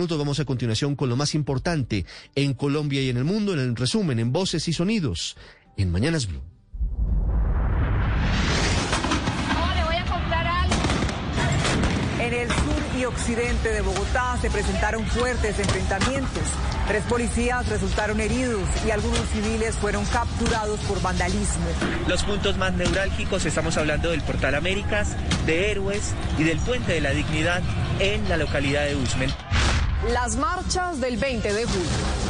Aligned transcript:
minutos. 0.00 0.18
Vamos 0.18 0.40
a 0.40 0.46
continuación 0.46 0.96
con 0.96 1.10
lo 1.10 1.16
más 1.16 1.34
importante 1.34 2.06
en 2.34 2.54
Colombia 2.54 3.02
y 3.02 3.10
en 3.10 3.18
el 3.18 3.24
mundo, 3.24 3.52
en 3.52 3.58
el 3.58 3.76
resumen, 3.76 4.18
en 4.18 4.32
voces 4.32 4.66
y 4.66 4.72
sonidos, 4.72 5.36
en 5.76 5.92
Mañanas 5.92 6.26
Blue. 6.26 6.40
En 12.18 12.32
el 12.32 12.48
sur 12.48 12.98
y 12.98 13.04
occidente 13.04 13.68
de 13.68 13.82
Bogotá 13.82 14.38
se 14.40 14.50
presentaron 14.50 15.04
fuertes 15.04 15.58
enfrentamientos. 15.58 16.44
Tres 16.88 17.04
policías 17.04 17.68
resultaron 17.68 18.20
heridos 18.20 18.68
y 18.86 18.90
algunos 18.90 19.28
civiles 19.28 19.74
fueron 19.76 20.04
capturados 20.06 20.80
por 20.80 21.02
vandalismo. 21.02 21.66
Los 22.08 22.24
puntos 22.24 22.56
más 22.56 22.72
neurálgicos, 22.72 23.44
estamos 23.44 23.76
hablando 23.76 24.10
del 24.10 24.22
Portal 24.22 24.54
Américas, 24.54 25.14
de 25.44 25.70
Héroes 25.70 26.14
y 26.38 26.44
del 26.44 26.58
Puente 26.58 26.92
de 26.92 27.00
la 27.02 27.10
Dignidad 27.10 27.62
en 27.98 28.26
la 28.30 28.38
localidad 28.38 28.86
de 28.86 28.96
Usmen. 28.96 29.30
Las 30.08 30.36
marchas 30.36 30.98
del 30.98 31.18
20 31.18 31.52
de 31.52 31.64
julio. 31.66 32.29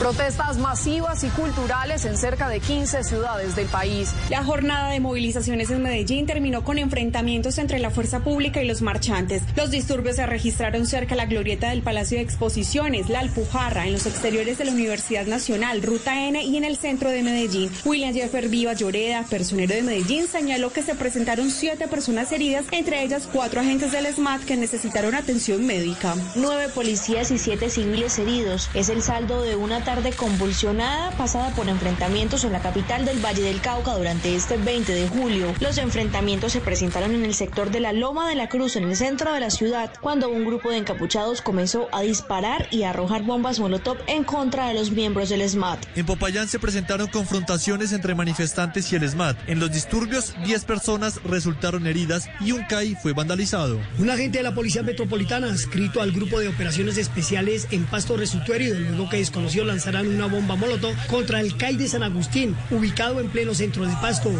Protestas 0.00 0.56
masivas 0.56 1.22
y 1.24 1.28
culturales 1.28 2.06
en 2.06 2.16
cerca 2.16 2.48
de 2.48 2.60
15 2.60 3.04
ciudades 3.04 3.54
del 3.54 3.66
país. 3.66 4.14
La 4.30 4.42
jornada 4.42 4.88
de 4.88 4.98
movilizaciones 4.98 5.70
en 5.70 5.82
Medellín 5.82 6.24
terminó 6.24 6.64
con 6.64 6.78
enfrentamientos 6.78 7.58
entre 7.58 7.78
la 7.78 7.90
fuerza 7.90 8.20
pública 8.20 8.62
y 8.62 8.66
los 8.66 8.80
marchantes. 8.80 9.42
Los 9.56 9.70
disturbios 9.70 10.16
se 10.16 10.24
registraron 10.24 10.86
cerca 10.86 11.10
de 11.10 11.16
la 11.16 11.26
glorieta 11.26 11.68
del 11.68 11.82
Palacio 11.82 12.16
de 12.16 12.24
Exposiciones, 12.24 13.10
La 13.10 13.20
Alpujarra, 13.20 13.86
en 13.86 13.92
los 13.92 14.06
exteriores 14.06 14.56
de 14.56 14.64
la 14.64 14.72
Universidad 14.72 15.26
Nacional, 15.26 15.82
Ruta 15.82 16.26
N 16.26 16.42
y 16.42 16.56
en 16.56 16.64
el 16.64 16.78
centro 16.78 17.10
de 17.10 17.22
Medellín. 17.22 17.70
William 17.84 18.14
Jeffer 18.14 18.48
Viva 18.48 18.72
Lloreda, 18.72 19.26
personero 19.28 19.74
de 19.74 19.82
Medellín, 19.82 20.26
señaló 20.28 20.72
que 20.72 20.82
se 20.82 20.94
presentaron 20.94 21.50
siete 21.50 21.88
personas 21.88 22.32
heridas, 22.32 22.64
entre 22.70 23.02
ellas 23.02 23.28
cuatro 23.30 23.60
agentes 23.60 23.92
del 23.92 24.06
SMAT 24.06 24.44
que 24.44 24.56
necesitaron 24.56 25.14
atención 25.14 25.66
médica. 25.66 26.14
Nueve 26.36 26.70
policías 26.74 27.30
y 27.30 27.36
siete 27.36 27.68
civiles 27.68 28.18
heridos. 28.18 28.70
Es 28.72 28.88
el 28.88 29.02
saldo 29.02 29.42
de 29.42 29.56
una 29.56 29.84
tarde 29.94 30.12
convulsionada 30.12 31.10
pasada 31.16 31.50
por 31.56 31.68
enfrentamientos 31.68 32.44
en 32.44 32.52
la 32.52 32.60
capital 32.60 33.04
del 33.04 33.18
Valle 33.18 33.42
del 33.42 33.60
Cauca 33.60 33.94
durante 33.94 34.36
este 34.36 34.56
20 34.56 34.94
de 34.94 35.08
julio. 35.08 35.52
Los 35.58 35.78
enfrentamientos 35.78 36.52
se 36.52 36.60
presentaron 36.60 37.12
en 37.12 37.24
el 37.24 37.34
sector 37.34 37.72
de 37.72 37.80
la 37.80 37.92
Loma 37.92 38.28
de 38.28 38.36
la 38.36 38.48
Cruz, 38.48 38.76
en 38.76 38.84
el 38.84 38.94
centro 38.94 39.32
de 39.32 39.40
la 39.40 39.50
ciudad, 39.50 39.92
cuando 40.00 40.28
un 40.28 40.44
grupo 40.44 40.70
de 40.70 40.76
encapuchados 40.76 41.42
comenzó 41.42 41.88
a 41.90 42.02
disparar 42.02 42.68
y 42.70 42.84
a 42.84 42.90
arrojar 42.90 43.24
bombas 43.24 43.58
molotov 43.58 43.96
en 44.06 44.22
contra 44.22 44.68
de 44.68 44.74
los 44.74 44.92
miembros 44.92 45.28
del 45.28 45.48
SMAT. 45.48 45.84
En 45.96 46.06
Popayán 46.06 46.46
se 46.46 46.60
presentaron 46.60 47.08
confrontaciones 47.08 47.90
entre 47.90 48.14
manifestantes 48.14 48.92
y 48.92 48.94
el 48.94 49.10
SMAT. 49.10 49.38
En 49.48 49.58
los 49.58 49.72
disturbios, 49.72 50.36
10 50.44 50.66
personas 50.66 51.20
resultaron 51.24 51.88
heridas 51.88 52.28
y 52.38 52.52
un 52.52 52.62
CAI 52.62 52.94
fue 52.94 53.12
vandalizado. 53.12 53.80
Un 53.98 54.08
agente 54.08 54.38
de 54.38 54.44
la 54.44 54.54
Policía 54.54 54.84
Metropolitana 54.84 55.48
adscrito 55.48 56.00
al 56.00 56.12
grupo 56.12 56.38
de 56.38 56.46
operaciones 56.46 56.96
especiales 56.96 57.66
en 57.72 57.86
Pasto 57.86 58.16
resultó 58.16 58.54
herido 58.54 58.78
luego 58.78 59.08
que 59.08 59.16
desconoció 59.16 59.64
lanzarán 59.80 60.08
una 60.08 60.26
bomba 60.26 60.56
molotov 60.56 60.94
contra 61.06 61.40
el 61.40 61.56
CAI 61.56 61.76
de 61.76 61.88
San 61.88 62.02
Agustín, 62.02 62.54
ubicado 62.70 63.18
en 63.18 63.30
pleno 63.30 63.54
centro 63.54 63.86
de 63.86 63.96
Pasto. 63.96 64.30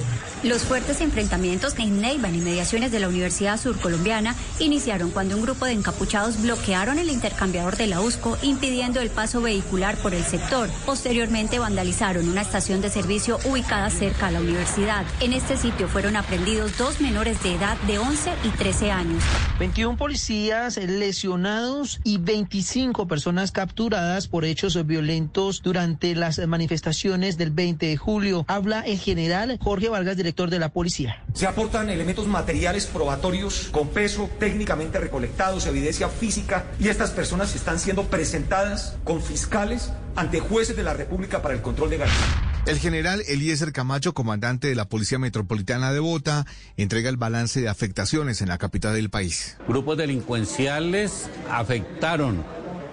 Los 0.43 0.63
fuertes 0.63 1.01
enfrentamientos 1.01 1.79
en 1.79 1.99
Neiva, 2.01 2.29
en 2.29 2.35
inmediaciones 2.35 2.93
de 2.93 3.01
la 3.01 3.09
Universidad 3.09 3.59
Surcolombiana, 3.59 4.35
iniciaron 4.59 5.11
cuando 5.11 5.37
un 5.37 5.43
grupo 5.43 5.65
de 5.65 5.73
encapuchados 5.73 6.43
bloquearon 6.43 6.99
el 6.99 7.09
intercambiador 7.09 7.79
de 7.79 7.87
la 7.87 8.03
USCO, 8.03 8.37
impidiendo 8.43 9.01
el 9.01 9.09
paso 9.09 9.41
vehicular 9.41 9.97
por 9.97 10.13
el 10.13 10.25
sector. 10.25 10.69
Posteriormente 10.85 11.59
vandalizaron 11.59 12.29
una 12.29 12.43
estación 12.43 12.83
de 12.83 12.91
servicio 12.91 13.39
ubicada 13.47 13.89
cerca 13.89 14.27
a 14.27 14.31
la 14.31 14.41
universidad. 14.41 15.07
En 15.21 15.33
este 15.33 15.57
sitio 15.57 15.89
fueron 15.89 16.17
aprendidos 16.17 16.77
dos 16.77 17.01
menores 17.01 17.43
de 17.43 17.55
edad 17.55 17.79
de 17.87 17.99
11 17.99 18.31
y 18.45 18.49
13 18.51 18.91
años. 18.91 19.23
21 19.59 19.97
policías 19.97 20.77
lesionados 20.77 22.01
y 22.05 22.19
25 22.19 23.07
personas 23.09 23.53
capturadas 23.53 24.29
por 24.29 24.45
hechos 24.45 24.87
violentos 24.87 25.20
durante 25.63 26.15
las 26.15 26.39
manifestaciones 26.47 27.37
del 27.37 27.51
20 27.51 27.87
de 27.87 27.97
julio. 27.97 28.45
Habla 28.49 28.81
el 28.81 28.99
general 28.99 29.59
Jorge 29.61 29.89
Vargas, 29.89 30.17
director 30.17 30.51
de 30.51 30.59
la 30.59 30.71
policía. 30.71 31.23
Se 31.35 31.47
aportan 31.47 31.91
elementos 31.91 32.27
materiales 32.27 32.87
probatorios 32.87 33.69
con 33.71 33.89
peso 33.89 34.31
técnicamente 34.39 34.99
recolectados, 34.99 35.67
evidencia 35.67 36.09
física 36.09 36.67
y 36.79 36.89
estas 36.89 37.11
personas 37.11 37.55
están 37.55 37.79
siendo 37.79 38.05
presentadas 38.05 38.97
con 39.05 39.23
fiscales 39.23 39.93
ante 40.17 40.41
jueces 40.41 40.77
de 40.77 40.83
la 40.83 40.95
República 40.95 41.43
para 41.43 41.55
el 41.55 41.63
control 41.63 41.91
de 41.91 41.99
garantías. 41.99 42.51
El 42.67 42.79
general 42.79 43.23
Eliezer 43.27 43.73
Camacho, 43.73 44.13
comandante 44.13 44.69
de 44.69 44.75
la 44.75 44.87
Policía 44.87 45.19
Metropolitana 45.19 45.93
de 45.93 46.01
Bogotá, 46.01 46.47
entrega 46.77 47.09
el 47.09 47.17
balance 47.17 47.61
de 47.61 47.69
afectaciones 47.69 48.43
en 48.43 48.49
la 48.49 48.59
capital 48.59 48.95
del 48.95 49.09
país. 49.09 49.57
Grupos 49.67 49.97
delincuenciales 49.97 51.31
afectaron 51.51 52.45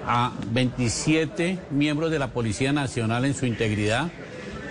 a 0.07 0.31
27 0.51 1.59
miembros 1.69 2.12
de 2.12 2.19
la 2.19 2.29
Policía 2.29 2.72
Nacional 2.72 3.25
en 3.25 3.35
su 3.35 3.45
integridad. 3.45 4.09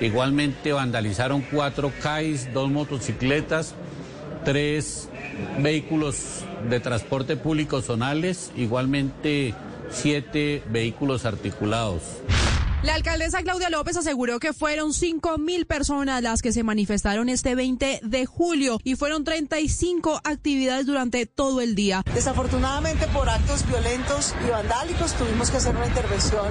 Igualmente 0.01 0.73
vandalizaron 0.73 1.43
cuatro 1.43 1.93
CAIs, 2.03 2.53
dos 2.53 2.71
motocicletas, 2.71 3.75
tres 4.45 5.09
vehículos 5.61 6.45
de 6.69 6.81
transporte 6.81 7.37
público 7.37 7.83
zonales, 7.83 8.51
igualmente 8.57 9.55
siete 9.91 10.63
vehículos 10.71 11.27
articulados. 11.27 12.03
La 12.87 12.95
alcaldesa 12.95 13.43
Claudia 13.43 13.69
López 13.69 13.97
aseguró 13.97 14.39
que 14.39 14.53
fueron 14.53 14.95
5 14.95 15.39
mil 15.39 15.67
personas 15.67 16.23
las 16.23 16.41
que 16.41 16.53
se 16.53 16.63
manifestaron 16.63 17.29
este 17.29 17.57
20 17.57 17.99
de 18.05 18.27
julio 18.27 18.79
y 18.85 18.95
fueron 18.95 19.25
35 19.25 20.21
actividades 20.23 20.87
durante 20.87 21.27
todo 21.27 21.61
el 21.63 21.75
día. 21.75 22.05
Desafortunadamente 22.15 23.09
por 23.09 23.29
actos 23.29 23.67
violentos 23.67 24.37
y 24.47 24.51
vandálicos 24.51 25.15
tuvimos 25.15 25.51
que 25.51 25.57
hacer 25.57 25.75
una 25.75 25.89
intervención 25.89 26.47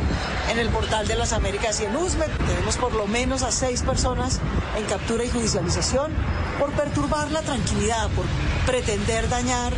en 0.51 0.59
el 0.59 0.67
portal 0.67 1.07
de 1.07 1.15
las 1.15 1.31
Américas 1.31 1.79
y 1.79 1.85
en 1.85 1.95
USME. 1.95 2.25
Tenemos 2.45 2.75
por 2.75 2.93
lo 2.93 3.07
menos 3.07 3.41
a 3.41 3.53
seis 3.53 3.81
personas 3.81 4.41
en 4.77 4.83
captura 4.87 5.23
y 5.23 5.29
judicialización 5.29 6.11
por 6.59 6.73
perturbar 6.73 7.31
la 7.31 7.43
tranquilidad, 7.43 8.09
por 8.09 8.25
pretender 8.65 9.29
dañar 9.29 9.71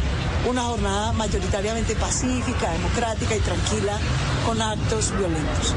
una 0.50 0.64
jornada 0.64 1.12
mayoritariamente 1.14 1.96
pacífica, 1.96 2.72
democrática 2.72 3.36
y 3.36 3.40
tranquila 3.42 4.00
con 4.44 4.60
actos 4.60 5.16
violentos. 5.16 5.76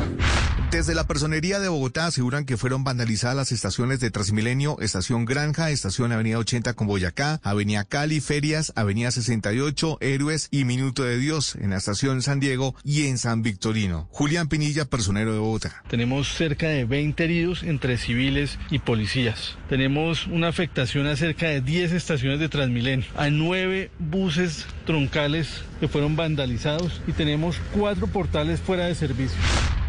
Desde 0.70 0.94
la 0.94 1.04
personería 1.04 1.58
de 1.58 1.68
Bogotá 1.68 2.06
aseguran 2.06 2.44
que 2.44 2.56
fueron 2.56 2.84
vandalizadas 2.84 3.36
las 3.36 3.50
estaciones 3.50 3.98
de 3.98 4.12
Transmilenio, 4.12 4.78
Estación 4.80 5.24
Granja, 5.24 5.70
Estación 5.70 6.12
Avenida 6.12 6.38
80 6.38 6.74
con 6.74 6.86
Boyacá, 6.86 7.40
Avenida 7.42 7.82
Cali, 7.82 8.20
Ferias, 8.20 8.72
Avenida 8.76 9.10
68, 9.10 9.98
Héroes 10.00 10.46
y 10.52 10.64
Minuto 10.64 11.02
de 11.02 11.18
Dios 11.18 11.56
en 11.56 11.70
la 11.70 11.78
Estación 11.78 12.22
San 12.22 12.38
Diego 12.38 12.76
y 12.84 13.08
en 13.08 13.18
San 13.18 13.42
Victorino. 13.42 14.08
Julián 14.12 14.48
Pinilla, 14.48 14.84
personero 14.84 15.32
de 15.32 15.40
Bogotá. 15.40 15.82
Tenemos 15.88 16.32
cerca 16.34 16.68
de 16.68 16.84
20 16.84 17.24
heridos 17.24 17.64
entre 17.64 17.98
civiles 17.98 18.56
y 18.70 18.78
policías. 18.78 19.56
Tenemos 19.68 20.28
una 20.28 20.46
afectación 20.46 21.08
a 21.08 21.16
cerca 21.16 21.48
de 21.48 21.62
10 21.62 21.90
estaciones 21.92 22.38
de 22.38 22.48
Transmilenio, 22.48 23.06
a 23.16 23.28
9 23.28 23.90
buses 23.98 24.66
troncales 24.86 25.62
que 25.80 25.88
fueron 25.88 26.14
vandalizados 26.14 27.00
y 27.08 27.12
tenemos 27.12 27.56
cuatro 27.72 28.06
portales 28.06 28.60
fuera 28.60 28.86
de 28.86 28.94
servicio. 28.94 29.38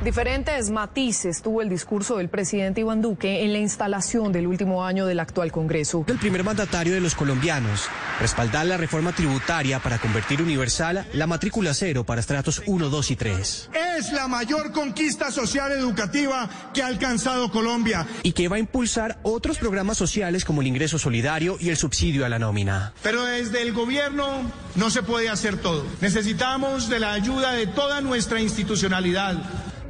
Diferentes 0.04 0.72
matices 0.72 1.44
tuvo 1.44 1.62
el 1.62 1.70
discurso 1.70 2.18
del 2.18 2.28
presidente 2.28 2.82
Iván 2.82 3.04
Duque 3.04 3.44
en 3.44 3.54
la 3.54 3.60
instalación 3.60 4.32
del 4.32 4.48
último 4.48 4.84
año 4.84 5.06
del 5.06 5.20
actual 5.20 5.52
Congreso. 5.52 6.06
El 6.08 6.18
primer 6.18 6.44
mandatario 6.44 6.96
de 6.96 7.00
los 7.00 7.14
colombianos, 7.14 7.88
respaldar 8.20 8.66
la 8.66 8.78
reforma 8.78 9.12
tributaria 9.12 9.78
para 9.78 10.00
convertir 10.00 10.42
universal 10.42 11.06
la 11.14 11.28
matrícula 11.28 11.76
cero 11.76 12.04
para 12.04 12.20
estratos 12.20 12.64
1, 12.66 12.90
2 12.90 13.12
y 13.12 13.16
3. 13.16 13.70
Es 14.00 14.12
la 14.12 14.28
mayor 14.28 14.72
conquista 14.72 15.30
social 15.30 15.72
educativa 15.72 16.50
que 16.74 16.82
ha 16.82 16.88
alcanzado 16.88 17.52
Colombia. 17.52 18.08
Y 18.24 18.32
que 18.32 18.48
va 18.48 18.56
a 18.56 18.60
impulsar 18.60 19.20
otros 19.22 19.60
programas 19.60 19.98
sociales 20.00 20.46
como 20.46 20.62
el 20.62 20.68
ingreso 20.68 20.98
solidario 20.98 21.58
y 21.60 21.70
el 21.70 21.78
subsidio 21.78 22.26
a 22.26 22.30
la 22.30 22.40
nómina. 22.40 22.94
Pero 23.04 23.24
desde 23.24 23.62
el 23.62 23.72
gobierno 23.72 24.52
no 24.76 24.90
se 24.90 25.04
puede 25.04 25.30
hacer 25.30 25.58
todo. 25.58 25.86
Necesitamos 26.02 26.90
de 26.90 27.00
la 27.00 27.14
ayuda 27.14 27.52
de 27.52 27.68
toda 27.68 28.02
nuestra 28.02 28.42
institucionalidad. 28.42 29.38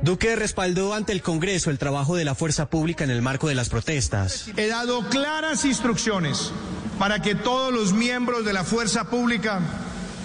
Duque 0.01 0.36
respaldó 0.36 0.95
ante 0.95 1.12
el 1.12 1.21
Congreso 1.21 1.69
el 1.69 1.77
trabajo 1.77 2.15
de 2.15 2.25
la 2.25 2.33
fuerza 2.33 2.68
pública 2.69 3.03
en 3.03 3.12
el 3.12 3.21
marco 3.21 3.48
de 3.48 3.53
las 3.53 3.69
protestas. 3.69 4.48
He 4.57 4.68
dado 4.68 5.07
claras 5.09 5.63
instrucciones 5.63 6.51
para 6.98 7.21
que 7.21 7.36
todos 7.36 7.71
los 7.71 7.94
miembros 7.94 8.44
de 8.44 8.53
la 8.53 8.63
fuerza 8.63 9.03
pública 9.06 9.59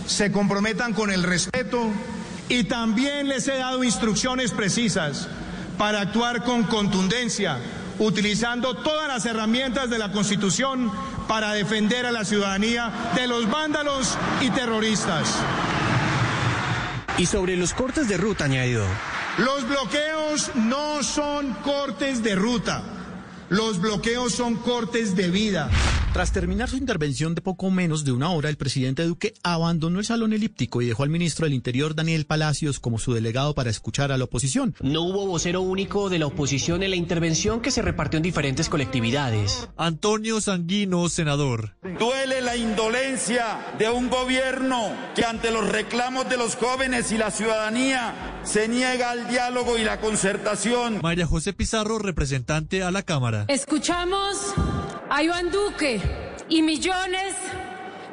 se 0.07 0.33
comprometan 0.33 0.95
con 0.95 1.11
el 1.11 1.23
respeto 1.23 1.91
y 2.49 2.65
también 2.65 3.29
les 3.29 3.49
he 3.49 3.59
dado 3.59 3.85
instrucciones 3.85 4.53
precisas 4.53 5.29
para 5.77 6.01
actuar 6.01 6.43
con 6.43 6.65
contundencia, 6.65 7.59
utilizando 7.99 8.77
todas 8.77 9.09
las 9.09 9.27
herramientas 9.27 9.91
de 9.91 9.99
la 9.99 10.11
Constitución 10.11 10.91
para 11.29 11.53
defender 11.53 12.07
a 12.07 12.13
la 12.13 12.25
ciudadanía 12.25 13.13
de 13.15 13.27
los 13.27 13.51
vándalos 13.51 14.17
y 14.41 14.49
terroristas. 14.51 15.35
Y 17.19 17.27
sobre 17.27 17.57
los 17.57 17.75
cortes 17.75 18.09
de 18.09 18.17
ruta 18.17 18.47
añadido. 18.47 18.87
Los 19.39 19.69
bloqueos 19.69 20.51
no 20.55 21.03
son 21.03 21.53
cortes 21.63 22.23
de 22.23 22.35
ruta. 22.35 22.83
Los 23.51 23.81
bloqueos 23.81 24.33
son 24.33 24.57
cortes 24.57 25.15
de 25.15 25.31
vida. 25.31 25.71
Tras 26.17 26.33
terminar 26.33 26.71
su 26.71 26.79
intervención 26.79 27.35
de 27.35 27.43
poco 27.43 27.71
menos 27.71 28.03
de 28.07 28.13
una 28.13 28.31
hora, 28.31 28.49
el 28.49 28.57
presidente 28.57 29.03
Duque 29.03 29.35
abandonó 29.43 29.99
el 29.99 30.07
salón 30.07 30.33
elíptico 30.33 30.81
y 30.81 30.87
dejó 30.87 31.03
al 31.03 31.11
ministro 31.11 31.45
del 31.45 31.53
Interior, 31.53 31.95
Daniel 31.95 32.25
Palacios, 32.25 32.81
como 32.81 32.99
su 32.99 33.13
delegado 33.13 33.55
para 33.55 33.69
escuchar 33.69 34.11
a 34.11 34.17
la 34.17 34.25
oposición. 34.25 34.75
No 34.81 35.03
hubo 35.03 35.27
vocero 35.27 35.61
único 35.61 36.09
de 36.09 36.19
la 36.19 36.25
oposición 36.25 36.83
en 36.83 36.89
la 36.89 36.97
intervención 36.97 37.61
que 37.61 37.71
se 37.71 37.83
repartió 37.83 38.17
en 38.17 38.23
diferentes 38.23 38.71
colectividades. 38.71 39.69
Antonio 39.77 40.41
Sanguino, 40.41 41.07
senador. 41.11 41.77
Duele 41.99 42.41
la 42.41 42.57
indolencia 42.57 43.75
de 43.79 43.91
un 43.91 44.09
gobierno 44.09 44.93
que 45.15 45.23
ante 45.23 45.51
los 45.51 45.69
reclamos 45.69 46.31
de 46.31 46.39
los 46.39 46.57
jóvenes 46.57 47.13
y 47.13 47.19
la 47.19 47.31
ciudadanía 47.31 48.41
se 48.43 48.69
niega 48.69 49.11
al 49.11 49.29
diálogo 49.29 49.77
y 49.77 49.85
la 49.85 50.01
concertación. 50.01 51.01
María 51.03 51.27
José 51.27 51.53
Pizarro, 51.53 51.99
representante 51.99 52.83
a 52.83 52.91
la 52.91 53.03
Cámara. 53.03 53.45
Escuchamos 53.49 54.55
a 55.09 55.23
Iván 55.23 55.51
Duque 55.51 56.01
y 56.49 56.63
millones 56.63 57.35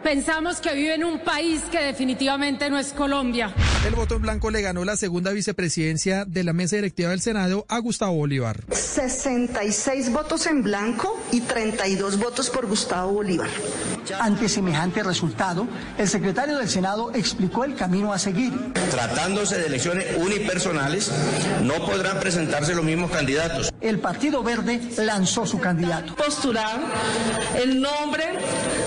pensamos 0.04 0.60
que 0.60 0.74
vive 0.74 0.96
en 0.96 1.04
un 1.04 1.20
país 1.20 1.64
que 1.72 1.80
definitivamente 1.80 2.70
no 2.70 2.78
es 2.78 2.94
Colombia. 2.94 3.54
El 3.86 3.96
voto 3.96 4.16
en 4.16 4.22
blanco 4.22 4.50
le 4.50 4.62
ganó 4.62 4.86
la 4.86 4.96
segunda 4.96 5.32
vicepresidencia 5.32 6.24
de 6.24 6.46
la 6.46 6.54
mesa 6.54 6.78
directiva 6.78 7.10
del 7.10 7.20
Senado 7.20 7.66
a 7.68 7.80
Gustavo 7.80 8.14
Bolívar. 8.14 8.64
66 8.72 10.10
votos 10.14 10.46
en 10.48 10.64
blanco 10.64 11.22
y 11.34 11.42
32 11.42 12.18
votos 12.18 12.50
por 12.50 12.66
Gustavo 12.66 13.12
Bolívar. 13.12 13.50
Ante 14.22 14.48
semejante 14.48 15.04
resultado, 15.04 15.68
el 15.98 16.08
secretario 16.08 16.58
del 16.58 16.70
Senado 16.70 17.12
explicó 17.14 17.66
el 17.66 17.76
camino 17.76 18.14
a 18.14 18.20
seguir. 18.20 18.54
Tratándose 18.90 19.58
de 19.58 19.66
elecciones 19.66 20.16
unipersonales, 20.16 21.12
no 21.64 21.86
podrán 21.86 22.22
presentarse 22.22 22.74
los 22.74 22.86
mismos 22.86 23.12
candidatos. 23.12 23.70
El 23.82 24.00
Partido 24.00 24.44
Verde 24.44 24.80
lanzó 24.98 25.46
su 25.46 25.60
candidato. 25.60 26.16
Postular 26.16 26.80
el 27.62 27.82
nombre 27.82 28.24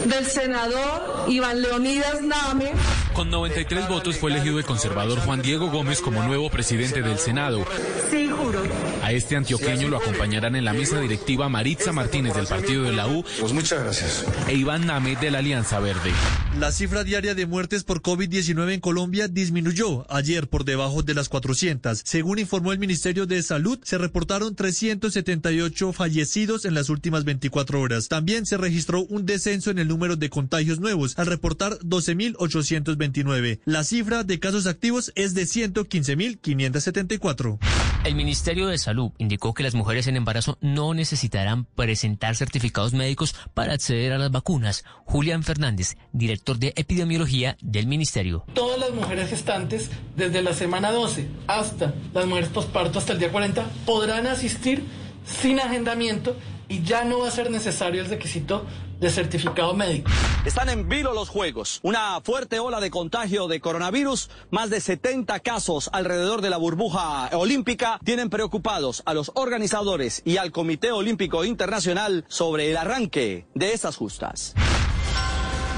del 0.06 0.24
senador 0.24 1.26
Iván 1.28 1.60
Leonidas 1.60 2.22
Name. 2.22 2.72
Con 3.16 3.30
93 3.30 3.88
votos 3.88 4.18
fue 4.18 4.30
elegido 4.30 4.58
el 4.58 4.66
conservador 4.66 5.20
Juan 5.20 5.40
Diego 5.40 5.70
Gómez 5.70 6.02
como 6.02 6.22
nuevo 6.22 6.50
presidente 6.50 7.00
del 7.00 7.16
Senado. 7.16 7.64
Sí, 8.10 8.28
juro. 8.28 8.60
A 9.06 9.12
este 9.12 9.36
antioqueño 9.36 9.86
lo 9.86 9.98
acompañarán 9.98 10.56
en 10.56 10.64
la 10.64 10.72
mesa 10.72 11.00
directiva 11.00 11.48
Maritza 11.48 11.92
Martínez 11.92 12.34
del 12.34 12.48
partido 12.48 12.82
de 12.82 12.92
la 12.92 13.06
U. 13.06 13.24
Pues 13.38 13.52
muchas 13.52 13.80
gracias. 13.80 14.26
E 14.48 14.54
Iván 14.54 14.84
Name 14.84 15.14
de 15.14 15.30
la 15.30 15.38
Alianza 15.38 15.78
Verde. 15.78 16.10
La 16.58 16.72
cifra 16.72 17.04
diaria 17.04 17.36
de 17.36 17.46
muertes 17.46 17.84
por 17.84 18.02
COVID-19 18.02 18.72
en 18.72 18.80
Colombia 18.80 19.28
disminuyó 19.28 20.12
ayer 20.12 20.48
por 20.48 20.64
debajo 20.64 21.04
de 21.04 21.14
las 21.14 21.28
400. 21.28 22.02
Según 22.04 22.40
informó 22.40 22.72
el 22.72 22.80
Ministerio 22.80 23.26
de 23.26 23.44
Salud, 23.44 23.78
se 23.84 23.96
reportaron 23.96 24.56
378 24.56 25.92
fallecidos 25.92 26.64
en 26.64 26.74
las 26.74 26.88
últimas 26.88 27.22
24 27.22 27.80
horas. 27.80 28.08
También 28.08 28.44
se 28.44 28.56
registró 28.56 29.04
un 29.04 29.24
descenso 29.24 29.70
en 29.70 29.78
el 29.78 29.86
número 29.86 30.16
de 30.16 30.30
contagios 30.30 30.80
nuevos, 30.80 31.16
al 31.16 31.26
reportar 31.26 31.78
12.829. 31.78 33.60
La 33.66 33.84
cifra 33.84 34.24
de 34.24 34.40
casos 34.40 34.66
activos 34.66 35.12
es 35.14 35.34
de 35.34 35.44
115.574. 35.44 37.58
El 38.04 38.14
Ministerio 38.14 38.68
de 38.68 38.78
Salud 38.78 38.95
indicó 39.18 39.54
que 39.54 39.62
las 39.62 39.74
mujeres 39.74 40.06
en 40.06 40.16
embarazo 40.16 40.58
no 40.60 40.94
necesitarán 40.94 41.64
presentar 41.64 42.36
certificados 42.36 42.92
médicos 42.92 43.34
para 43.54 43.74
acceder 43.74 44.12
a 44.12 44.18
las 44.18 44.30
vacunas. 44.30 44.84
Julián 45.04 45.42
Fernández, 45.42 45.96
director 46.12 46.58
de 46.58 46.72
epidemiología 46.76 47.56
del 47.60 47.86
Ministerio. 47.86 48.44
Todas 48.54 48.78
las 48.78 48.90
mujeres 48.90 49.30
gestantes, 49.30 49.90
desde 50.16 50.42
la 50.42 50.54
semana 50.54 50.90
12 50.90 51.28
hasta 51.46 51.94
las 52.12 52.26
mujeres 52.26 52.48
posparto 52.48 52.98
hasta 52.98 53.12
el 53.12 53.18
día 53.18 53.30
40, 53.30 53.64
podrán 53.84 54.26
asistir 54.26 54.84
sin 55.24 55.60
agendamiento 55.60 56.36
y 56.68 56.82
ya 56.82 57.04
no 57.04 57.20
va 57.20 57.28
a 57.28 57.30
ser 57.30 57.50
necesario 57.50 58.02
el 58.02 58.08
requisito 58.08 58.64
de 59.00 59.10
certificado 59.10 59.74
médico. 59.74 60.10
Están 60.44 60.68
en 60.68 60.88
vilo 60.88 61.12
los 61.12 61.28
Juegos. 61.28 61.80
Una 61.82 62.20
fuerte 62.22 62.58
ola 62.58 62.80
de 62.80 62.90
contagio 62.90 63.46
de 63.48 63.60
coronavirus, 63.60 64.30
más 64.50 64.70
de 64.70 64.80
70 64.80 65.40
casos 65.40 65.90
alrededor 65.92 66.40
de 66.40 66.50
la 66.50 66.56
burbuja 66.56 67.28
olímpica, 67.32 67.98
tienen 68.04 68.30
preocupados 68.30 69.02
a 69.06 69.14
los 69.14 69.32
organizadores 69.34 70.22
y 70.24 70.38
al 70.38 70.52
Comité 70.52 70.92
Olímpico 70.92 71.44
Internacional 71.44 72.24
sobre 72.28 72.70
el 72.70 72.76
arranque 72.76 73.46
de 73.54 73.72
estas 73.72 73.96
justas. 73.96 74.54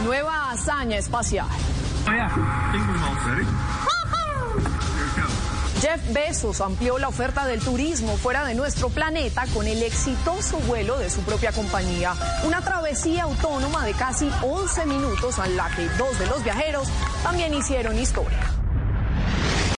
Nueva 0.05 0.53
hazaña 0.53 0.97
espacial. 0.97 1.49
Jeff 5.81 6.13
Bezos 6.13 6.61
amplió 6.61 6.99
la 6.99 7.07
oferta 7.07 7.47
del 7.47 7.61
turismo 7.61 8.17
fuera 8.17 8.45
de 8.45 8.55
nuestro 8.57 8.89
planeta 8.89 9.45
con 9.55 9.67
el 9.69 9.81
exitoso 9.85 10.59
vuelo 10.67 10.99
de 10.99 11.09
su 11.09 11.21
propia 11.21 11.53
compañía. 11.53 12.15
Una 12.45 12.61
travesía 12.63 13.23
autónoma 13.23 13.85
de 13.87 13.95
casi 13.95 14.29
11 14.43 14.87
minutos 14.87 15.39
en 15.39 15.57
la 15.57 15.71
que 15.77 15.89
dos 15.91 16.19
de 16.19 16.27
los 16.27 16.43
viajeros 16.43 16.89
también 17.23 17.55
hicieron 17.55 17.97
historia. 17.97 18.58